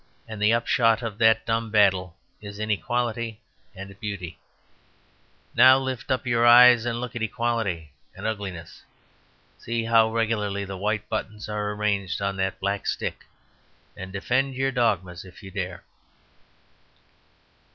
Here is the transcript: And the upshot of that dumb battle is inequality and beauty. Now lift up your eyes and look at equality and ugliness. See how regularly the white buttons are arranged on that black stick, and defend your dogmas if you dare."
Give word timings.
And 0.27 0.41
the 0.41 0.51
upshot 0.51 1.03
of 1.03 1.19
that 1.19 1.45
dumb 1.45 1.69
battle 1.69 2.17
is 2.41 2.57
inequality 2.57 3.39
and 3.75 3.99
beauty. 3.99 4.39
Now 5.53 5.77
lift 5.77 6.09
up 6.09 6.25
your 6.25 6.43
eyes 6.43 6.87
and 6.87 6.99
look 6.99 7.15
at 7.15 7.21
equality 7.21 7.91
and 8.15 8.25
ugliness. 8.25 8.81
See 9.59 9.83
how 9.83 10.11
regularly 10.11 10.65
the 10.65 10.75
white 10.75 11.07
buttons 11.07 11.47
are 11.47 11.71
arranged 11.73 12.19
on 12.19 12.35
that 12.37 12.59
black 12.59 12.87
stick, 12.87 13.25
and 13.95 14.11
defend 14.11 14.55
your 14.55 14.71
dogmas 14.71 15.23
if 15.23 15.43
you 15.43 15.51
dare." 15.51 15.83